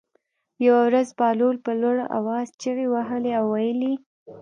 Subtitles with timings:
[0.65, 3.95] یوه ورځ بهلول په لوړ آواز چغې وهلې او ویلې یې.